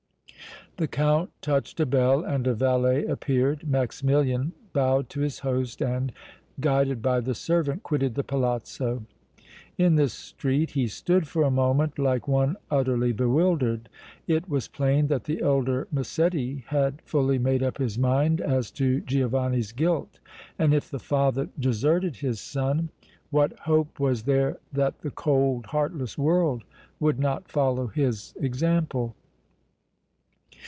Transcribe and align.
The 0.77 0.87
Count 0.87 1.29
touched 1.41 1.79
a 1.79 1.85
bell 1.85 2.23
and 2.23 2.47
a 2.47 2.55
valet 2.55 3.05
appeared. 3.05 3.67
Maximilian 3.69 4.53
bowed 4.73 5.09
to 5.09 5.19
his 5.19 5.39
host 5.39 5.79
and, 5.81 6.11
guided 6.61 7.03
by 7.03 7.19
the 7.19 7.35
servant, 7.35 7.83
quitted 7.83 8.15
the 8.15 8.23
palazzo. 8.23 9.05
In 9.77 9.95
the 9.95 10.07
street 10.09 10.71
he 10.71 10.87
stood 10.87 11.27
for 11.27 11.43
a 11.43 11.51
moment 11.51 11.99
like 11.99 12.27
one 12.27 12.55
utterly 12.71 13.11
bewildered. 13.11 13.89
It 14.27 14.49
was 14.49 14.69
plain 14.69 15.05
that 15.07 15.25
the 15.25 15.41
elder 15.43 15.87
Massetti 15.91 16.63
had 16.69 17.01
fully 17.03 17.37
made 17.37 17.61
up 17.61 17.77
his 17.77 17.99
mind 17.99 18.39
as 18.39 18.71
to 18.71 19.01
Giovanni's 19.01 19.73
guilt, 19.73 20.19
and 20.57 20.73
if 20.73 20.89
the 20.89 20.99
father 20.99 21.49
deserted 21.59 22.15
his 22.15 22.39
son 22.39 22.89
what 23.29 23.59
hope 23.59 23.99
was 23.99 24.23
there 24.23 24.57
that 24.71 25.01
the 25.01 25.11
cold, 25.11 25.67
heartless 25.67 26.17
world 26.17 26.63
would 26.99 27.19
not 27.19 27.49
follow 27.49 27.87
his 27.87 28.33
example? 28.39 29.15